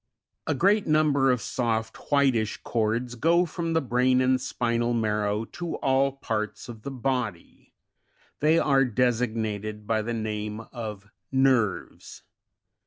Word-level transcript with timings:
18. 0.47 0.55
A 0.55 0.57
great 0.57 0.87
number 0.87 1.29
of 1.29 1.43
soft 1.43 1.95
whitish 2.11 2.57
cords 2.63 3.13
go 3.13 3.45
from 3.45 3.73
the 3.73 3.81
brain 3.81 4.19
and 4.19 4.41
spinal 4.41 4.95
marrow 4.95 5.45
to 5.45 5.75
all 5.75 6.13
parts 6.13 6.67
of 6.67 6.81
the 6.81 6.89
body; 6.89 7.75
they 8.39 8.57
are 8.57 8.83
designated 8.83 9.85
by 9.85 10.01
the 10.01 10.11
name 10.15 10.61
of 10.71 11.07
nerves, 11.31 12.23
(Fig. 12.23 12.27